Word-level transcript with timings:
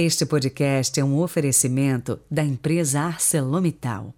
Este 0.00 0.24
podcast 0.24 1.00
é 1.00 1.04
um 1.04 1.18
oferecimento 1.18 2.20
da 2.30 2.44
empresa 2.44 3.00
ArcelorMittal. 3.00 4.14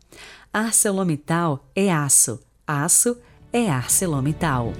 ArcelorMittal 0.53 1.71
é 1.75 1.91
aço, 1.91 2.39
aço 2.67 3.17
é 3.51 3.71
ArcelorMittal. 3.71 4.75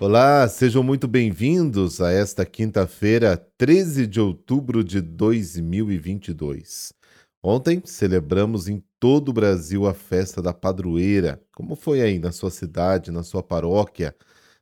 Olá, 0.00 0.48
sejam 0.48 0.82
muito 0.82 1.06
bem-vindos 1.06 2.00
a 2.00 2.10
esta 2.10 2.44
quinta-feira, 2.44 3.36
13 3.56 4.08
de 4.08 4.18
outubro 4.18 4.82
de 4.82 5.00
2022. 5.00 6.98
Ontem 7.42 7.80
celebramos 7.86 8.68
em 8.68 8.84
todo 8.98 9.30
o 9.30 9.32
Brasil 9.32 9.86
a 9.86 9.94
festa 9.94 10.42
da 10.42 10.52
padroeira. 10.52 11.42
Como 11.52 11.74
foi 11.74 12.02
aí 12.02 12.18
na 12.18 12.32
sua 12.32 12.50
cidade, 12.50 13.10
na 13.10 13.22
sua 13.22 13.42
paróquia? 13.42 14.14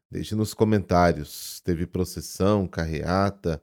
Deixe 0.09 0.37
nos 0.37 0.55
comentários. 0.55 1.61
Teve 1.63 1.87
procissão, 1.87 2.69
carreata. 2.69 3.61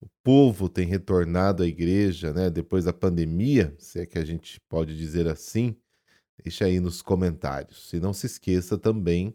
O 0.00 0.06
povo 0.22 0.68
tem 0.68 0.86
retornado 0.86 1.62
à 1.62 1.66
igreja, 1.66 2.32
né, 2.32 2.50
depois 2.50 2.84
da 2.84 2.92
pandemia, 2.92 3.74
se 3.78 4.00
é 4.00 4.06
que 4.06 4.18
a 4.18 4.24
gente 4.24 4.60
pode 4.68 4.96
dizer 4.96 5.26
assim. 5.26 5.74
Deixe 6.44 6.62
aí 6.62 6.78
nos 6.78 7.00
comentários. 7.00 7.92
E 7.94 7.98
não 7.98 8.12
se 8.12 8.26
esqueça 8.26 8.76
também 8.76 9.34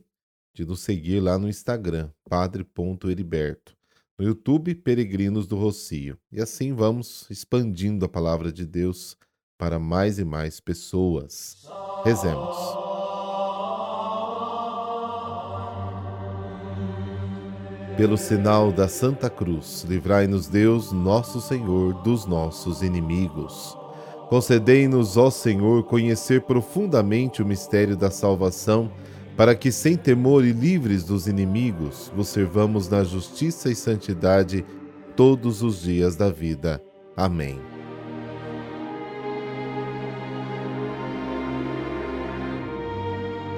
de 0.54 0.64
nos 0.64 0.82
seguir 0.82 1.20
lá 1.20 1.40
no 1.40 1.50
Instagram, 1.50 2.12
padre.heriberto. 2.30 3.76
No 4.24 4.30
YouTube, 4.30 4.74
Peregrinos 4.74 5.48
do 5.48 5.58
Rocio. 5.58 6.18
E 6.32 6.42
assim 6.42 6.74
vamos 6.74 7.30
expandindo 7.30 8.06
a 8.06 8.08
palavra 8.08 8.54
de 8.54 8.66
Deus 8.66 9.18
para 9.58 9.78
mais 9.78 10.18
e 10.18 10.24
mais 10.24 10.62
pessoas. 10.62 11.68
Rezemos. 12.06 12.56
Pelo 17.98 18.18
sinal 18.18 18.72
da 18.72 18.88
Santa 18.88 19.30
Cruz, 19.30 19.86
livrai-nos 19.90 20.48
Deus, 20.48 20.94
nosso 20.94 21.42
Senhor, 21.42 22.02
dos 22.02 22.26
nossos 22.26 22.82
inimigos. 22.82 23.78
Concedei-nos, 24.30 25.18
ó 25.18 25.30
Senhor, 25.30 25.84
conhecer 25.84 26.44
profundamente 26.44 27.42
o 27.42 27.46
mistério 27.46 27.98
da 27.98 28.10
salvação, 28.10 28.90
para 29.36 29.56
que, 29.56 29.72
sem 29.72 29.96
temor 29.96 30.46
e 30.46 30.52
livres 30.52 31.04
dos 31.04 31.28
inimigos, 31.28 32.12
vos 32.16 32.28
servamos 32.28 32.88
na 32.88 33.04
justiça 33.04 33.72
e 33.72 33.76
santidade 33.76 34.64
todos 35.16 35.64
os 35.64 35.82
dias 35.82 36.16
da 36.16 36.30
vida. 36.30 36.82
Amém. 37.16 37.60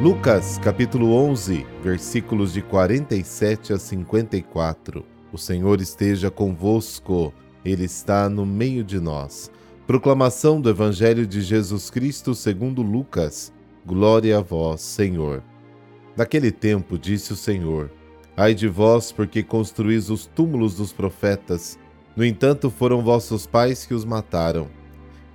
Lucas 0.02 0.58
capítulo 0.58 1.14
11, 1.14 1.66
versículos 1.81 2.53
de 2.53 2.62
47 2.62 3.73
a 3.73 3.80
54. 3.80 5.06
O 5.31 5.38
Senhor 5.38 5.81
esteja 5.81 6.30
convosco, 6.30 7.34
Ele 7.64 7.86
está 7.86 8.30
no 8.30 8.46
meio 8.46 8.84
de 8.84 9.00
nós. 9.00 9.50
Proclamação 9.88 10.59
do 10.59 10.70
Evangelho 10.70 11.26
de 11.26 11.42
Jesus 11.42 11.90
Cristo 11.90 12.36
segundo 12.36 12.81
Lucas. 12.81 13.53
Glória 13.86 14.38
a 14.38 14.42
vós, 14.42 14.81
Senhor. 14.81 15.44
Naquele 16.16 16.52
tempo 16.52 16.98
disse 16.98 17.34
o 17.34 17.36
Senhor: 17.36 17.92
Ai 18.38 18.54
de 18.54 18.68
vós, 18.68 19.12
porque 19.12 19.44
construís 19.44 20.10
os 20.10 20.26
túmulos 20.26 20.76
dos 20.76 20.94
profetas. 20.94 21.78
No 22.16 22.24
entanto, 22.24 22.70
foram 22.70 23.04
vossos 23.04 23.46
pais 23.46 23.86
que 23.86 23.94
os 23.94 24.06
mataram. 24.06 24.70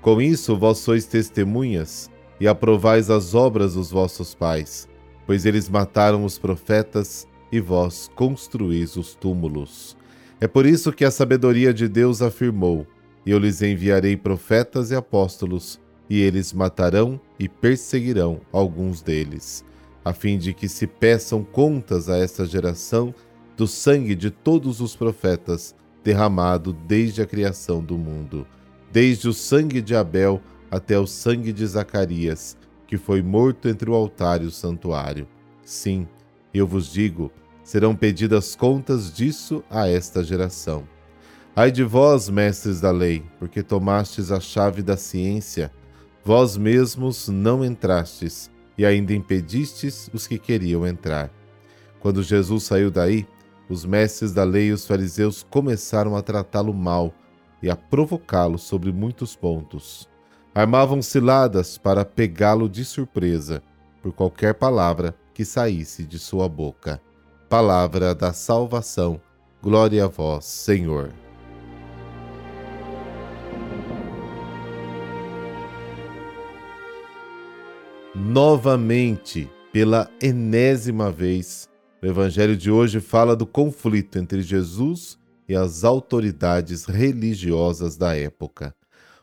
Com 0.00 0.20
isso, 0.20 0.56
vós 0.56 0.78
sois 0.78 1.04
testemunhas 1.04 2.10
e 2.40 2.48
aprovais 2.48 3.10
as 3.10 3.34
obras 3.34 3.74
dos 3.74 3.90
vossos 3.90 4.34
pais, 4.34 4.88
pois 5.26 5.44
eles 5.44 5.68
mataram 5.68 6.24
os 6.24 6.38
profetas 6.38 7.28
e 7.52 7.60
vós 7.60 8.10
construís 8.14 8.96
os 8.96 9.14
túmulos. 9.14 9.96
É 10.40 10.48
por 10.48 10.64
isso 10.64 10.90
que 10.92 11.04
a 11.04 11.10
sabedoria 11.10 11.74
de 11.74 11.86
Deus 11.86 12.22
afirmou: 12.22 12.86
Eu 13.26 13.38
lhes 13.38 13.60
enviarei 13.60 14.16
profetas 14.16 14.90
e 14.90 14.94
apóstolos, 14.94 15.78
e 16.08 16.18
eles 16.20 16.52
matarão 16.54 17.20
e 17.38 17.46
perseguirão 17.46 18.40
alguns 18.50 19.02
deles, 19.02 19.62
a 20.04 20.12
fim 20.12 20.38
de 20.38 20.54
que 20.54 20.68
se 20.68 20.86
peçam 20.86 21.44
contas 21.44 22.08
a 22.08 22.16
esta 22.16 22.46
geração 22.46 23.14
do 23.56 23.66
sangue 23.66 24.14
de 24.14 24.30
todos 24.30 24.80
os 24.80 24.96
profetas 24.96 25.74
derramado 26.02 26.72
desde 26.72 27.20
a 27.20 27.26
criação 27.26 27.82
do 27.82 27.98
mundo, 27.98 28.46
desde 28.90 29.28
o 29.28 29.34
sangue 29.34 29.82
de 29.82 29.94
Abel 29.94 30.40
até 30.70 30.98
o 30.98 31.06
sangue 31.06 31.52
de 31.52 31.66
Zacarias, 31.66 32.56
que 32.86 32.96
foi 32.96 33.22
morto 33.22 33.68
entre 33.68 33.90
o 33.90 33.94
altar 33.94 34.42
e 34.42 34.46
o 34.46 34.50
santuário. 34.50 35.28
Sim, 35.62 36.08
eu 36.54 36.66
vos 36.66 36.90
digo, 36.90 37.30
serão 37.62 37.94
pedidas 37.94 38.56
contas 38.56 39.12
disso 39.12 39.62
a 39.68 39.88
esta 39.88 40.24
geração. 40.24 40.88
Ai 41.54 41.70
de 41.70 41.84
vós, 41.84 42.28
mestres 42.28 42.80
da 42.80 42.90
lei, 42.90 43.22
porque 43.38 43.62
tomastes 43.62 44.32
a 44.32 44.40
chave 44.40 44.82
da 44.82 44.96
ciência, 44.96 45.70
vós 46.24 46.56
mesmos 46.56 47.28
não 47.28 47.64
entrastes 47.64 48.50
e 48.80 48.86
ainda 48.86 49.12
impedistes 49.12 50.08
os 50.10 50.26
que 50.26 50.38
queriam 50.38 50.86
entrar. 50.86 51.30
Quando 52.00 52.22
Jesus 52.22 52.64
saiu 52.64 52.90
daí, 52.90 53.26
os 53.68 53.84
mestres 53.84 54.32
da 54.32 54.42
lei 54.42 54.68
e 54.68 54.72
os 54.72 54.86
fariseus 54.86 55.42
começaram 55.50 56.16
a 56.16 56.22
tratá-lo 56.22 56.72
mal 56.72 57.12
e 57.62 57.68
a 57.68 57.76
provocá-lo 57.76 58.56
sobre 58.56 58.90
muitos 58.90 59.36
pontos 59.36 60.08
armavam 60.54 61.02
ciladas 61.02 61.76
para 61.76 62.06
pegá-lo 62.06 62.70
de 62.70 62.82
surpresa 62.82 63.62
por 64.02 64.14
qualquer 64.14 64.54
palavra 64.54 65.14
que 65.34 65.44
saísse 65.44 66.06
de 66.06 66.18
sua 66.18 66.48
boca. 66.48 66.98
Palavra 67.50 68.14
da 68.14 68.32
salvação. 68.32 69.20
Glória 69.62 70.06
a 70.06 70.08
vós, 70.08 70.46
Senhor. 70.46 71.19
Novamente, 78.14 79.48
pela 79.72 80.10
enésima 80.20 81.12
vez, 81.12 81.68
o 82.02 82.06
Evangelho 82.06 82.56
de 82.56 82.68
hoje 82.68 82.98
fala 82.98 83.36
do 83.36 83.46
conflito 83.46 84.18
entre 84.18 84.42
Jesus 84.42 85.16
e 85.48 85.54
as 85.54 85.84
autoridades 85.84 86.86
religiosas 86.86 87.96
da 87.96 88.16
época. 88.16 88.74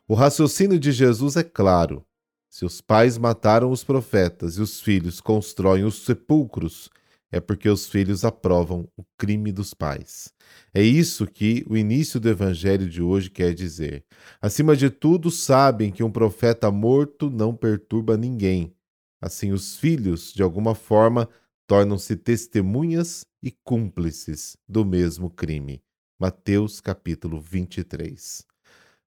O 0.07 0.13
raciocínio 0.13 0.79
de 0.79 0.93
Jesus 0.93 1.35
é 1.35 1.43
claro. 1.43 2.05
Se 2.49 2.63
os 2.63 2.79
pais 2.79 3.17
mataram 3.17 3.71
os 3.71 3.83
profetas 3.83 4.55
e 4.55 4.61
os 4.61 4.79
filhos 4.79 5.19
constroem 5.19 5.83
os 5.83 6.05
sepulcros, 6.05 6.89
é 7.29 7.41
porque 7.41 7.67
os 7.67 7.89
filhos 7.89 8.23
aprovam 8.23 8.87
o 8.95 9.03
crime 9.17 9.51
dos 9.51 9.73
pais. 9.73 10.31
É 10.73 10.81
isso 10.81 11.27
que 11.27 11.65
o 11.67 11.75
início 11.75 12.21
do 12.21 12.29
evangelho 12.29 12.87
de 12.89 13.01
hoje 13.01 13.29
quer 13.29 13.53
dizer. 13.53 14.05
Acima 14.41 14.77
de 14.77 14.89
tudo, 14.89 15.29
sabem 15.29 15.91
que 15.91 16.03
um 16.03 16.09
profeta 16.09 16.71
morto 16.71 17.29
não 17.29 17.53
perturba 17.53 18.15
ninguém. 18.15 18.76
Assim, 19.19 19.51
os 19.51 19.77
filhos, 19.77 20.31
de 20.31 20.43
alguma 20.43 20.75
forma, 20.75 21.27
tornam-se 21.65 22.15
testemunhas 22.15 23.25
e 23.41 23.51
cúmplices 23.51 24.55
do 24.67 24.85
mesmo 24.85 25.29
crime. 25.29 25.81
Mateus 26.19 26.79
capítulo 26.79 27.39
23. 27.39 28.45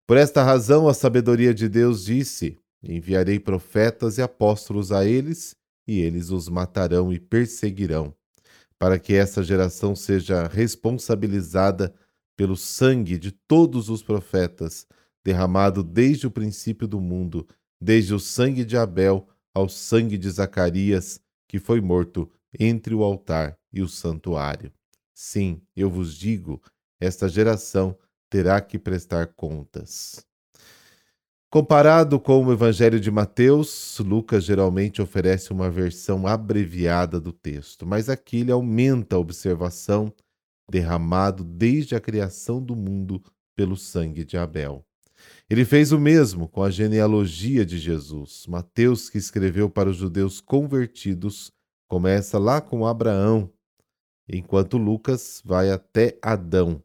Por 0.06 0.16
esta 0.16 0.42
razão, 0.42 0.88
a 0.88 0.94
sabedoria 0.94 1.54
de 1.54 1.68
Deus 1.68 2.04
disse: 2.04 2.58
Enviarei 2.82 3.38
profetas 3.38 4.18
e 4.18 4.22
apóstolos 4.22 4.90
a 4.90 5.04
eles, 5.04 5.54
e 5.86 6.00
eles 6.00 6.30
os 6.30 6.48
matarão 6.48 7.12
e 7.12 7.20
perseguirão, 7.20 8.14
para 8.78 8.98
que 8.98 9.14
essa 9.14 9.42
geração 9.42 9.94
seja 9.94 10.48
responsabilizada 10.48 11.94
pelo 12.36 12.56
sangue 12.56 13.18
de 13.18 13.30
todos 13.30 13.88
os 13.88 14.02
profetas, 14.02 14.86
derramado 15.24 15.84
desde 15.84 16.26
o 16.26 16.30
princípio 16.30 16.88
do 16.88 17.00
mundo, 17.00 17.46
desde 17.80 18.14
o 18.14 18.18
sangue 18.18 18.64
de 18.64 18.76
Abel 18.76 19.28
ao 19.54 19.68
sangue 19.68 20.16
de 20.16 20.30
Zacarias, 20.30 21.20
que 21.48 21.58
foi 21.58 21.80
morto 21.80 22.30
entre 22.58 22.94
o 22.94 23.02
altar 23.02 23.58
e 23.72 23.82
o 23.82 23.88
santuário. 23.88 24.72
Sim, 25.12 25.60
eu 25.76 25.90
vos 25.90 26.14
digo, 26.14 26.62
esta 27.00 27.28
geração 27.28 27.96
terá 28.28 28.60
que 28.60 28.78
prestar 28.78 29.26
contas. 29.34 30.24
Comparado 31.52 32.20
com 32.20 32.46
o 32.46 32.52
Evangelho 32.52 33.00
de 33.00 33.10
Mateus, 33.10 33.98
Lucas 33.98 34.44
geralmente 34.44 35.02
oferece 35.02 35.52
uma 35.52 35.68
versão 35.68 36.24
abreviada 36.24 37.20
do 37.20 37.32
texto, 37.32 37.84
mas 37.84 38.08
aqui 38.08 38.38
ele 38.38 38.52
aumenta 38.52 39.16
a 39.16 39.18
observação 39.18 40.14
derramado 40.70 41.42
desde 41.42 41.96
a 41.96 42.00
criação 42.00 42.62
do 42.62 42.76
mundo 42.76 43.20
pelo 43.56 43.76
sangue 43.76 44.24
de 44.24 44.36
Abel. 44.36 44.86
Ele 45.50 45.64
fez 45.64 45.90
o 45.90 45.98
mesmo 45.98 46.48
com 46.48 46.62
a 46.62 46.70
genealogia 46.70 47.66
de 47.66 47.76
Jesus. 47.76 48.46
Mateus, 48.46 49.10
que 49.10 49.18
escreveu 49.18 49.68
para 49.68 49.90
os 49.90 49.96
judeus 49.96 50.40
convertidos, 50.40 51.50
começa 51.88 52.38
lá 52.38 52.60
com 52.60 52.86
Abraão, 52.86 53.52
enquanto 54.28 54.78
Lucas 54.78 55.42
vai 55.44 55.70
até 55.70 56.16
Adão, 56.22 56.80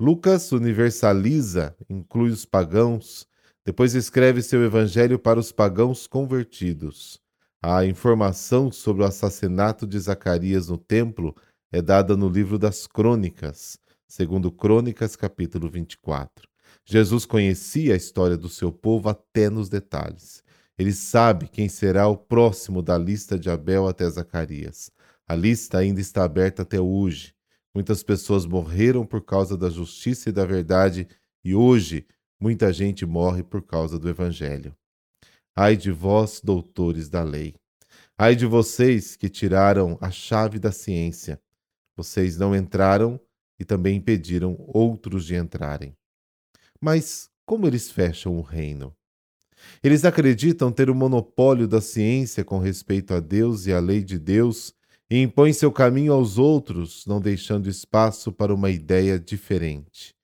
Lucas 0.00 0.52
universaliza, 0.52 1.74
inclui 1.90 2.30
os 2.30 2.44
pagãos, 2.44 3.26
Depois 3.64 3.94
escreve 3.94 4.42
seu 4.42 4.64
evangelho 4.64 5.18
para 5.18 5.38
os 5.38 5.52
pagãos 5.52 6.06
convertidos. 6.06 7.20
A 7.60 7.84
informação 7.84 8.72
sobre 8.72 9.02
o 9.02 9.06
assassinato 9.06 9.86
de 9.86 9.98
Zacarias 9.98 10.68
no 10.68 10.78
templo 10.78 11.36
é 11.70 11.82
dada 11.82 12.16
no 12.16 12.30
livro 12.30 12.58
das 12.58 12.86
Crônicas, 12.86 13.78
segundo 14.06 14.50
Crônicas, 14.50 15.16
capítulo 15.16 15.68
24. 15.68 16.47
Jesus 16.84 17.26
conhecia 17.26 17.94
a 17.94 17.96
história 17.96 18.36
do 18.36 18.48
seu 18.48 18.72
povo 18.72 19.08
até 19.08 19.50
nos 19.50 19.68
detalhes. 19.68 20.42
Ele 20.78 20.92
sabe 20.92 21.48
quem 21.48 21.68
será 21.68 22.06
o 22.08 22.16
próximo 22.16 22.80
da 22.80 22.96
lista 22.96 23.38
de 23.38 23.50
Abel 23.50 23.88
até 23.88 24.08
Zacarias. 24.08 24.90
A 25.26 25.34
lista 25.34 25.78
ainda 25.78 26.00
está 26.00 26.24
aberta 26.24 26.62
até 26.62 26.80
hoje. 26.80 27.34
Muitas 27.74 28.02
pessoas 28.02 28.46
morreram 28.46 29.04
por 29.04 29.22
causa 29.22 29.56
da 29.56 29.68
justiça 29.68 30.30
e 30.30 30.32
da 30.32 30.44
verdade, 30.44 31.06
e 31.44 31.54
hoje 31.54 32.06
muita 32.40 32.72
gente 32.72 33.04
morre 33.04 33.42
por 33.42 33.62
causa 33.62 33.98
do 33.98 34.08
Evangelho. 34.08 34.74
Ai 35.54 35.76
de 35.76 35.90
vós, 35.90 36.40
doutores 36.42 37.08
da 37.08 37.22
lei! 37.22 37.54
Ai 38.16 38.36
de 38.36 38.46
vocês 38.46 39.16
que 39.16 39.28
tiraram 39.28 39.98
a 40.00 40.10
chave 40.10 40.58
da 40.58 40.70
ciência! 40.70 41.40
Vocês 41.96 42.38
não 42.38 42.54
entraram 42.54 43.20
e 43.58 43.64
também 43.64 43.96
impediram 43.96 44.56
outros 44.68 45.24
de 45.24 45.34
entrarem. 45.34 45.97
Mas 46.80 47.28
como 47.44 47.66
eles 47.66 47.90
fecham 47.90 48.38
o 48.38 48.42
reino? 48.42 48.92
Eles 49.82 50.04
acreditam 50.04 50.70
ter 50.70 50.88
o 50.88 50.94
monopólio 50.94 51.66
da 51.66 51.80
ciência 51.80 52.44
com 52.44 52.58
respeito 52.58 53.12
a 53.14 53.20
Deus 53.20 53.66
e 53.66 53.72
à 53.72 53.80
lei 53.80 54.02
de 54.02 54.18
Deus 54.18 54.72
e 55.10 55.20
impõem 55.22 55.52
seu 55.52 55.72
caminho 55.72 56.12
aos 56.12 56.38
outros, 56.38 57.04
não 57.06 57.20
deixando 57.20 57.68
espaço 57.68 58.30
para 58.30 58.54
uma 58.54 58.70
ideia 58.70 59.18
diferente. 59.18 60.14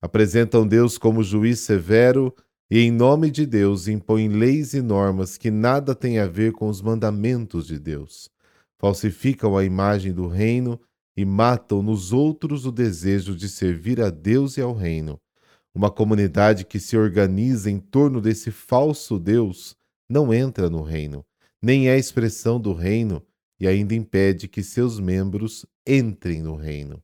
Apresentam 0.00 0.66
Deus 0.66 0.98
como 0.98 1.22
juiz 1.22 1.60
severo 1.60 2.34
e, 2.68 2.80
em 2.80 2.90
nome 2.90 3.30
de 3.30 3.46
Deus, 3.46 3.86
impõem 3.86 4.28
leis 4.28 4.74
e 4.74 4.82
normas 4.82 5.38
que 5.38 5.50
nada 5.50 5.94
têm 5.94 6.18
a 6.18 6.26
ver 6.26 6.52
com 6.52 6.68
os 6.68 6.82
mandamentos 6.82 7.66
de 7.68 7.78
Deus. 7.78 8.28
Falsificam 8.80 9.56
a 9.56 9.64
imagem 9.64 10.12
do 10.12 10.26
reino 10.26 10.80
e 11.16 11.24
matam 11.24 11.82
nos 11.82 12.12
outros 12.12 12.66
o 12.66 12.72
desejo 12.72 13.36
de 13.36 13.48
servir 13.48 14.00
a 14.00 14.10
Deus 14.10 14.56
e 14.56 14.60
ao 14.60 14.74
reino. 14.74 15.20
Uma 15.74 15.90
comunidade 15.90 16.64
que 16.64 16.78
se 16.78 16.96
organiza 16.96 17.70
em 17.70 17.78
torno 17.78 18.20
desse 18.20 18.50
falso 18.50 19.18
Deus 19.18 19.74
não 20.08 20.32
entra 20.32 20.68
no 20.68 20.82
reino, 20.82 21.24
nem 21.62 21.88
é 21.88 21.98
expressão 21.98 22.60
do 22.60 22.74
reino 22.74 23.24
e 23.58 23.66
ainda 23.66 23.94
impede 23.94 24.48
que 24.48 24.62
seus 24.62 24.98
membros 24.98 25.64
entrem 25.86 26.42
no 26.42 26.56
reino. 26.56 27.02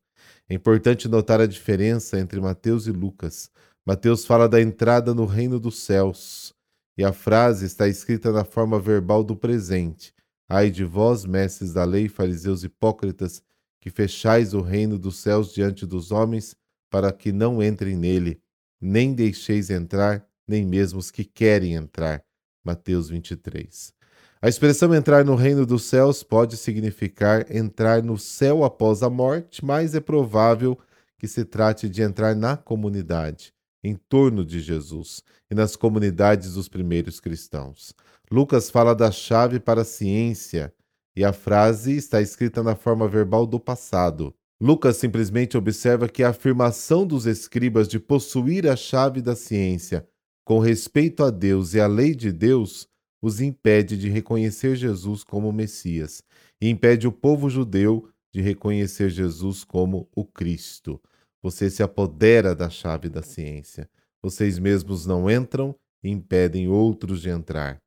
É 0.48 0.54
importante 0.54 1.08
notar 1.08 1.40
a 1.40 1.46
diferença 1.46 2.18
entre 2.18 2.40
Mateus 2.40 2.86
e 2.86 2.90
Lucas. 2.90 3.50
Mateus 3.86 4.26
fala 4.26 4.48
da 4.48 4.60
entrada 4.60 5.14
no 5.14 5.24
reino 5.24 5.60
dos 5.60 5.78
céus, 5.78 6.52
e 6.96 7.04
a 7.04 7.12
frase 7.12 7.64
está 7.64 7.86
escrita 7.86 8.32
na 8.32 8.44
forma 8.44 8.78
verbal 8.80 9.22
do 9.22 9.36
presente. 9.36 10.12
Ai 10.48 10.68
de 10.70 10.84
vós, 10.84 11.24
mestres 11.24 11.72
da 11.72 11.84
lei, 11.84 12.08
fariseus 12.08 12.64
hipócritas, 12.64 13.40
que 13.80 13.88
fechais 13.88 14.52
o 14.52 14.60
reino 14.60 14.98
dos 14.98 15.18
céus 15.18 15.54
diante 15.54 15.86
dos 15.86 16.10
homens, 16.10 16.56
para 16.90 17.12
que 17.12 17.30
não 17.30 17.62
entrem 17.62 17.96
nele, 17.96 18.42
nem 18.80 19.14
deixeis 19.14 19.70
entrar, 19.70 20.26
nem 20.46 20.64
mesmo 20.64 20.98
os 20.98 21.10
que 21.10 21.24
querem 21.24 21.74
entrar. 21.74 22.22
Mateus 22.64 23.08
23. 23.08 23.92
A 24.40 24.48
expressão 24.48 24.94
entrar 24.94 25.24
no 25.24 25.34
reino 25.34 25.66
dos 25.66 25.84
céus 25.84 26.22
pode 26.22 26.56
significar 26.56 27.50
entrar 27.54 28.02
no 28.02 28.16
céu 28.16 28.62
após 28.62 29.02
a 29.02 29.10
morte, 29.10 29.64
mas 29.64 29.94
é 29.94 30.00
provável 30.00 30.78
que 31.18 31.26
se 31.26 31.44
trate 31.44 31.88
de 31.88 32.02
entrar 32.02 32.36
na 32.36 32.56
comunidade, 32.56 33.52
em 33.82 33.96
torno 33.96 34.44
de 34.44 34.60
Jesus 34.60 35.22
e 35.50 35.54
nas 35.54 35.74
comunidades 35.74 36.54
dos 36.54 36.68
primeiros 36.68 37.18
cristãos. 37.18 37.92
Lucas 38.30 38.70
fala 38.70 38.94
da 38.94 39.10
chave 39.10 39.58
para 39.58 39.80
a 39.80 39.84
ciência 39.84 40.72
e 41.16 41.24
a 41.24 41.32
frase 41.32 41.96
está 41.96 42.20
escrita 42.20 42.62
na 42.62 42.76
forma 42.76 43.08
verbal 43.08 43.44
do 43.44 43.58
passado. 43.58 44.32
Lucas 44.60 44.96
simplesmente 44.96 45.56
observa 45.56 46.08
que 46.08 46.22
a 46.22 46.30
afirmação 46.30 47.06
dos 47.06 47.26
escribas 47.26 47.86
de 47.86 48.00
possuir 48.00 48.66
a 48.66 48.74
chave 48.74 49.22
da 49.22 49.36
ciência 49.36 50.06
com 50.44 50.58
respeito 50.58 51.22
a 51.22 51.30
Deus 51.30 51.74
e 51.74 51.80
à 51.80 51.86
lei 51.86 52.14
de 52.14 52.32
Deus 52.32 52.88
os 53.22 53.40
impede 53.40 53.96
de 53.96 54.08
reconhecer 54.08 54.74
Jesus 54.76 55.22
como 55.22 55.52
Messias 55.52 56.22
e 56.60 56.68
impede 56.68 57.06
o 57.06 57.12
povo 57.12 57.50
judeu 57.50 58.08
de 58.32 58.40
reconhecer 58.40 59.10
Jesus 59.10 59.62
como 59.62 60.08
o 60.14 60.24
Cristo. 60.24 61.00
Você 61.42 61.70
se 61.70 61.82
apodera 61.82 62.54
da 62.54 62.68
chave 62.68 63.08
da 63.08 63.22
ciência. 63.22 63.88
Vocês 64.22 64.58
mesmos 64.58 65.06
não 65.06 65.30
entram 65.30 65.74
e 66.02 66.10
impedem 66.10 66.66
outros 66.66 67.20
de 67.20 67.28
entrar. 67.28 67.78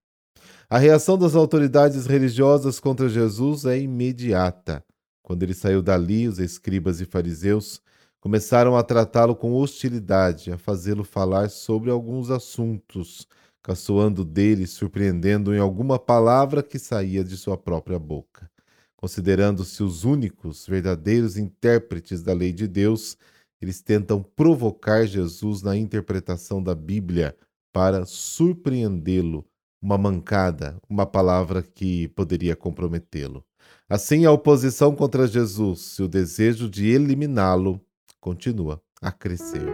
A 0.70 0.78
reação 0.78 1.18
das 1.18 1.36
autoridades 1.36 2.06
religiosas 2.06 2.80
contra 2.80 3.10
Jesus 3.10 3.66
é 3.66 3.78
imediata. 3.78 4.84
Quando 5.32 5.44
ele 5.44 5.54
saiu 5.54 5.82
dali, 5.82 6.28
os 6.28 6.40
escribas 6.40 7.00
e 7.00 7.06
fariseus 7.06 7.82
começaram 8.20 8.76
a 8.76 8.84
tratá-lo 8.84 9.34
com 9.34 9.54
hostilidade, 9.54 10.52
a 10.52 10.58
fazê-lo 10.58 11.06
falar 11.06 11.50
sobre 11.50 11.90
alguns 11.90 12.30
assuntos 12.30 13.26
caçoando 13.64 14.26
dele, 14.26 14.68
surpreendendo 14.68 15.56
em 15.56 15.58
alguma 15.58 15.98
palavra 15.98 16.62
que 16.62 16.78
saía 16.78 17.24
de 17.24 17.38
sua 17.38 17.58
própria 17.58 17.98
boca. 17.98 18.52
Considerando-se 18.98 19.82
os 19.82 20.04
únicos 20.04 20.68
verdadeiros 20.68 21.38
intérpretes 21.38 22.22
da 22.22 22.34
lei 22.34 22.52
de 22.52 22.68
Deus, 22.68 23.18
eles 23.62 23.82
tentam 23.82 24.22
provocar 24.22 25.06
Jesus 25.06 25.62
na 25.62 25.78
interpretação 25.78 26.62
da 26.62 26.76
Bíblia 26.76 27.38
para 27.72 28.06
surpreendê-lo, 28.06 29.46
uma 29.82 29.98
mancada, 29.98 30.78
uma 30.90 31.06
palavra 31.06 31.64
que 31.64 32.10
poderia 32.10 32.54
comprometê-lo. 32.54 33.46
Assim, 33.90 34.26
a 34.26 34.32
oposição 34.32 34.96
contra 34.96 35.28
Jesus 35.28 35.98
e 36.00 36.04
o 36.04 36.08
desejo 36.08 36.70
de 36.70 36.88
eliminá-lo 36.90 37.80
continua 38.22 38.82
a 39.02 39.12
crescer. 39.12 39.66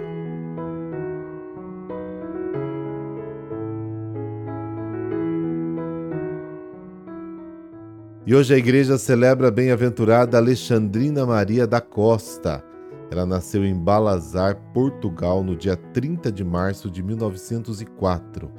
E 8.26 8.36
hoje 8.36 8.54
a 8.54 8.58
igreja 8.58 8.98
celebra 8.98 9.50
a 9.50 9.52
bem-aventurada 9.52 10.38
Alexandrina 10.38 11.26
Maria 11.26 11.66
da 11.66 11.80
Costa. 11.80 12.64
Ela 13.10 13.26
nasceu 13.26 13.64
em 13.64 13.74
Balazar, 13.74 14.56
Portugal, 14.74 15.44
no 15.44 15.56
dia 15.56 15.78
30 15.78 16.30
de 16.32 16.44
março 16.44 16.92
de 16.92 17.02
1904. 17.02 18.52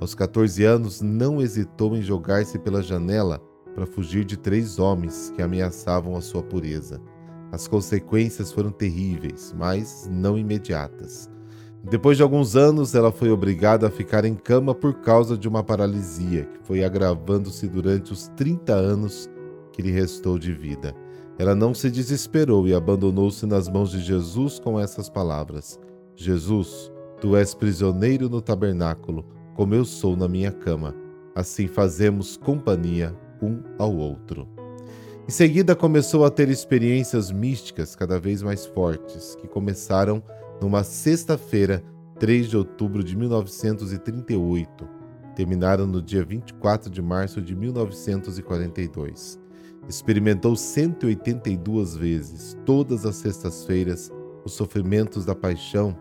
Aos 0.00 0.14
14 0.14 0.64
anos, 0.64 1.00
não 1.00 1.40
hesitou 1.40 1.94
em 1.94 2.02
jogar-se 2.02 2.58
pela 2.58 2.82
janela 2.82 3.40
para 3.74 3.86
fugir 3.86 4.24
de 4.24 4.36
três 4.36 4.78
homens 4.78 5.32
que 5.34 5.42
ameaçavam 5.42 6.16
a 6.16 6.20
sua 6.20 6.42
pureza. 6.42 7.00
As 7.50 7.68
consequências 7.68 8.50
foram 8.50 8.70
terríveis, 8.70 9.54
mas 9.56 10.08
não 10.10 10.38
imediatas. 10.38 11.30
Depois 11.84 12.16
de 12.16 12.22
alguns 12.22 12.54
anos, 12.54 12.94
ela 12.94 13.10
foi 13.10 13.30
obrigada 13.30 13.88
a 13.88 13.90
ficar 13.90 14.24
em 14.24 14.34
cama 14.34 14.74
por 14.74 15.00
causa 15.00 15.36
de 15.36 15.48
uma 15.48 15.64
paralisia 15.64 16.44
que 16.44 16.66
foi 16.66 16.84
agravando-se 16.84 17.68
durante 17.68 18.12
os 18.12 18.28
30 18.36 18.72
anos 18.72 19.28
que 19.72 19.82
lhe 19.82 19.90
restou 19.90 20.38
de 20.38 20.52
vida. 20.52 20.94
Ela 21.38 21.54
não 21.54 21.74
se 21.74 21.90
desesperou 21.90 22.68
e 22.68 22.74
abandonou-se 22.74 23.44
nas 23.46 23.68
mãos 23.68 23.90
de 23.90 24.00
Jesus 24.00 24.60
com 24.60 24.78
essas 24.78 25.08
palavras: 25.08 25.78
Jesus, 26.14 26.92
tu 27.20 27.36
és 27.36 27.52
prisioneiro 27.52 28.28
no 28.28 28.40
tabernáculo, 28.40 29.24
como 29.54 29.74
eu 29.74 29.84
sou 29.84 30.16
na 30.16 30.28
minha 30.28 30.52
cama. 30.52 30.94
Assim 31.34 31.66
fazemos 31.66 32.36
companhia 32.36 33.16
um 33.42 33.62
ao 33.78 33.94
outro. 33.94 34.48
Em 35.28 35.30
seguida, 35.30 35.76
começou 35.76 36.24
a 36.24 36.30
ter 36.30 36.48
experiências 36.48 37.30
místicas 37.30 37.94
cada 37.94 38.18
vez 38.18 38.42
mais 38.42 38.66
fortes, 38.66 39.36
que 39.36 39.46
começaram 39.46 40.22
numa 40.60 40.82
sexta-feira, 40.84 41.82
3 42.18 42.48
de 42.48 42.56
outubro 42.56 43.02
de 43.02 43.16
1938. 43.16 44.88
Terminaram 45.34 45.86
no 45.86 46.02
dia 46.02 46.24
24 46.24 46.90
de 46.90 47.00
março 47.00 47.40
de 47.40 47.54
1942. 47.54 49.40
Experimentou 49.88 50.54
182 50.54 51.96
vezes, 51.96 52.56
todas 52.64 53.04
as 53.06 53.16
sextas-feiras, 53.16 54.10
os 54.44 54.52
sofrimentos 54.52 55.24
da 55.24 55.34
paixão 55.34 55.96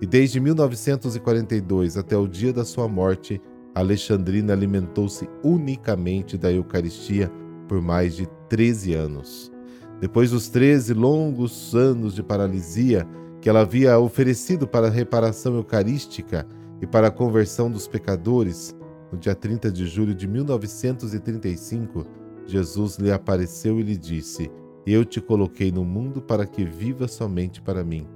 e 0.00 0.06
desde 0.06 0.40
1942 0.40 1.96
até 1.96 2.16
o 2.16 2.26
dia 2.26 2.52
da 2.52 2.64
sua 2.64 2.88
morte, 2.88 3.40
Alexandrina 3.74 4.52
alimentou-se 4.52 5.28
unicamente 5.42 6.38
da 6.38 6.52
Eucaristia 6.52 7.30
por 7.66 7.82
mais 7.82 8.14
de 8.14 8.26
13 8.48 8.94
anos. 8.94 9.52
Depois 10.00 10.30
dos 10.30 10.48
13 10.48 10.94
longos 10.94 11.74
anos 11.74 12.14
de 12.14 12.22
paralisia, 12.22 13.06
que 13.40 13.48
ela 13.48 13.60
havia 13.60 13.98
oferecido 13.98 14.66
para 14.66 14.86
a 14.86 14.90
reparação 14.90 15.56
eucarística 15.56 16.46
e 16.80 16.86
para 16.86 17.08
a 17.08 17.10
conversão 17.10 17.70
dos 17.70 17.88
pecadores, 17.88 18.74
no 19.10 19.18
dia 19.18 19.34
30 19.34 19.70
de 19.70 19.86
julho 19.86 20.14
de 20.14 20.28
1935, 20.28 22.06
Jesus 22.46 22.96
lhe 22.96 23.10
apareceu 23.10 23.80
e 23.80 23.82
lhe 23.82 23.96
disse: 23.96 24.50
Eu 24.86 25.04
te 25.04 25.20
coloquei 25.20 25.72
no 25.72 25.84
mundo 25.84 26.22
para 26.22 26.46
que 26.46 26.64
viva 26.64 27.08
somente 27.08 27.60
para 27.60 27.84
mim, 27.84 28.06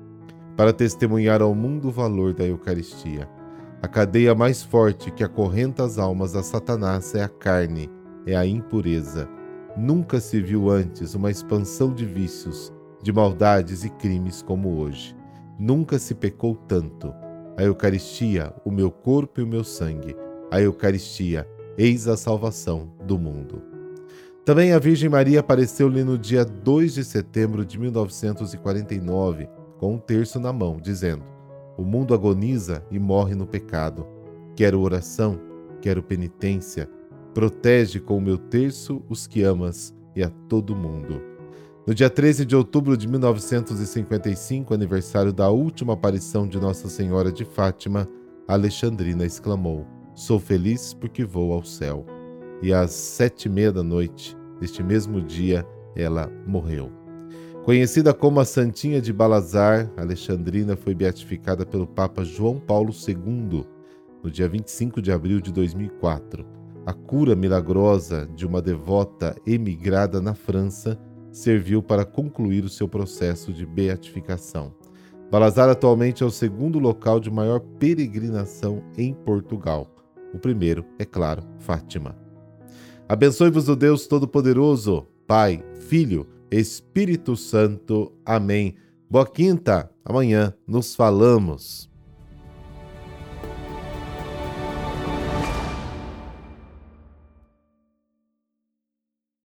para 0.57 0.73
testemunhar 0.73 1.43
ao 1.43 1.55
mundo 1.55 1.89
o 1.89 1.93
valor 1.93 2.33
da 2.33 2.45
Eucaristia. 2.45 3.29
A 3.81 3.87
cadeia 3.87 4.35
mais 4.35 4.61
forte 4.61 5.09
que 5.13 5.23
acorrenta 5.23 5.85
as 5.85 5.99
almas 5.99 6.35
a 6.35 6.43
Satanás 6.43 7.15
é 7.15 7.23
a 7.23 7.29
carne, 7.29 7.89
é 8.27 8.35
a 8.35 8.45
impureza. 8.45 9.29
Nunca 9.77 10.19
se 10.19 10.41
viu 10.41 10.69
antes 10.69 11.15
uma 11.15 11.31
expansão 11.31 11.95
de 11.95 12.05
vícios, 12.05 12.73
de 13.01 13.13
maldades 13.13 13.85
e 13.85 13.91
crimes 13.91 14.43
como 14.43 14.81
hoje. 14.81 15.15
Nunca 15.57 15.97
se 15.97 16.13
pecou 16.13 16.57
tanto. 16.57 17.15
A 17.57 17.63
Eucaristia, 17.63 18.53
o 18.65 18.71
meu 18.73 18.91
corpo 18.91 19.41
e 19.41 19.45
o 19.45 19.47
meu 19.47 19.63
sangue. 19.63 20.17
A 20.51 20.61
Eucaristia, 20.61 21.49
eis 21.77 22.09
a 22.09 22.17
salvação 22.17 22.93
do 23.05 23.17
mundo. 23.17 23.63
Também 24.45 24.73
a 24.73 24.79
Virgem 24.81 25.09
Maria 25.09 25.39
apareceu-lhe 25.39 26.03
no 26.03 26.19
dia 26.19 26.45
2 26.45 26.95
de 26.95 27.05
setembro 27.05 27.65
de 27.65 27.79
1949, 27.79 29.49
com 29.79 29.95
um 29.95 29.99
terço 29.99 30.41
na 30.41 30.53
mão, 30.53 30.79
dizendo: 30.81 31.23
O 31.79 31.85
mundo 31.85 32.13
agoniza 32.13 32.85
e 32.91 32.99
morre 32.99 33.37
no 33.37 33.47
pecado. 33.47 34.05
Quero 34.57 34.81
oração, 34.81 35.41
quero 35.81 36.03
penitência. 36.03 36.91
Protege 37.33 38.01
com 38.01 38.19
o 38.19 38.21
meu 38.21 38.37
terço 38.37 39.01
os 39.09 39.29
que 39.29 39.45
amas 39.45 39.95
e 40.17 40.25
a 40.25 40.29
todo 40.49 40.75
mundo. 40.75 41.23
No 41.87 41.95
dia 41.95 42.11
13 42.11 42.45
de 42.45 42.57
outubro 42.57 42.97
de 42.97 43.07
1955, 43.07 44.75
aniversário 44.75 45.33
da 45.33 45.49
última 45.51 45.93
aparição 45.93 46.49
de 46.49 46.59
Nossa 46.59 46.89
Senhora 46.89 47.31
de 47.31 47.45
Fátima, 47.45 48.09
Alexandrina 48.49 49.25
exclamou: 49.25 49.87
Sou 50.17 50.41
feliz 50.41 50.93
porque 50.93 51.25
vou 51.25 51.53
ao 51.53 51.63
céu. 51.63 52.05
E 52.61 52.73
às 52.73 52.91
sete 52.91 53.45
e 53.45 53.49
meia 53.49 53.71
da 53.71 53.85
noite 53.85 54.37
deste 54.61 54.83
mesmo 54.83 55.23
dia, 55.23 55.65
ela 55.95 56.29
morreu. 56.45 56.98
Conhecida 57.69 58.15
como 58.15 58.41
a 58.41 58.47
Santinha 58.47 58.99
de 58.99 59.13
Balazar, 59.13 59.93
Alexandrina 59.95 60.75
foi 60.75 60.95
beatificada 60.95 61.67
pelo 61.67 61.87
Papa 61.87 62.25
João 62.25 62.59
Paulo 62.59 62.95
II 63.07 63.67
no 64.23 64.31
dia 64.31 64.49
25 64.49 65.03
de 65.03 65.13
abril 65.13 65.39
de 65.39 65.53
2004. 65.53 66.47
A 66.87 66.95
cura 66.95 67.37
milagrosa 67.37 68.27
de 68.35 68.47
uma 68.47 68.63
devota 68.63 69.37
emigrada 69.47 70.19
na 70.19 70.33
França 70.33 70.99
serviu 71.31 71.83
para 71.83 72.07
concluir 72.07 72.65
o 72.65 72.71
seu 72.71 72.89
processo 72.89 73.53
de 73.53 73.67
beatificação. 73.67 74.73
Balazar 75.31 75.69
atualmente 75.69 76.23
é 76.23 76.27
o 76.27 76.31
segundo 76.31 76.79
local 76.79 77.21
de 77.21 77.31
maior 77.31 77.61
peregrinação 77.61 78.83
em 78.97 79.13
Portugal. 79.13 79.95
O 80.33 80.39
primeiro, 80.39 80.87
é 80.99 81.05
claro, 81.05 81.43
Fátima. 81.59 82.17
Abençoe-vos 83.07 83.69
o 83.69 83.77
Deus 83.77 84.07
Todo-Poderoso, 84.07 85.07
Pai, 85.27 85.63
Filho, 85.81 86.27
Espírito 86.51 87.37
Santo. 87.37 88.13
Amém. 88.25 88.75
Boa 89.11 89.27
quinta. 89.27 89.91
Amanhã 90.05 90.55
nos 90.67 90.95
falamos. 90.95 91.91